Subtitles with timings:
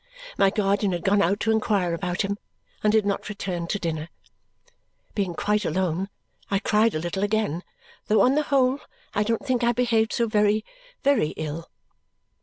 [0.35, 2.39] My guardian had gone out to inquire about him
[2.81, 4.09] and did not return to dinner.
[5.13, 6.09] Being quite alone,
[6.49, 7.63] I cried a little again,
[8.07, 8.79] though on the whole
[9.13, 10.65] I don't think I behaved so very,
[11.03, 11.69] very ill.